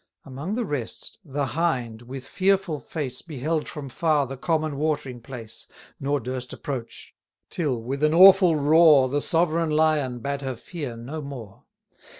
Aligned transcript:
Among 0.25 0.55
the 0.55 0.65
rest, 0.65 1.19
the 1.23 1.45
Hind, 1.45 2.01
with 2.01 2.25
fearful 2.25 2.79
face, 2.79 3.21
Beheld 3.21 3.67
from 3.67 3.87
far 3.87 4.25
the 4.25 4.35
common 4.35 4.77
watering 4.77 5.21
place, 5.21 5.67
Nor 5.99 6.19
durst 6.19 6.53
approach; 6.53 7.13
till, 7.51 7.79
with 7.83 8.03
an 8.03 8.11
awful 8.11 8.55
roar, 8.55 9.03
530 9.03 9.11
The 9.15 9.21
sovereign 9.29 9.69
Lion 9.69 10.17
bade 10.17 10.41
her 10.41 10.55
fear 10.55 10.97
no 10.97 11.21
more. 11.21 11.65